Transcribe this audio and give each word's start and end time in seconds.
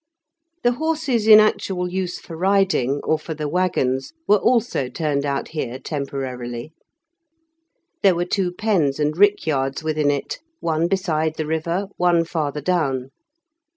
The 0.63 0.71
horses 0.71 1.27
in 1.27 1.39
actual 1.39 1.87
use 1.87 2.17
for 2.17 2.35
riding, 2.35 3.01
or 3.03 3.19
for 3.19 3.35
the 3.35 3.47
waggons, 3.47 4.13
were 4.27 4.39
also 4.39 4.89
turned 4.89 5.27
out 5.27 5.49
here 5.49 5.77
temporarily. 5.77 6.73
There 8.01 8.15
were 8.15 8.25
two 8.25 8.51
pens 8.51 8.99
and 8.99 9.15
rickyards 9.15 9.83
within 9.83 10.09
it, 10.09 10.39
one 10.59 10.87
beside 10.87 11.35
the 11.35 11.45
river, 11.45 11.87
one 11.97 12.25
farther 12.25 12.61
down. 12.61 13.11